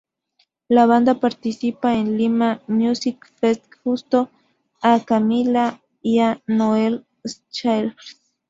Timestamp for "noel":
6.47-7.05